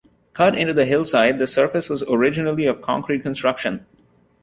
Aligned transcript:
Cut 0.33 0.57
into 0.57 0.73
the 0.73 0.85
hillside, 0.85 1.37
the 1.37 1.45
surface 1.45 1.87
was 1.87 2.01
originally 2.09 2.65
of 2.65 2.81
concrete 2.81 3.21
construction. 3.21 3.85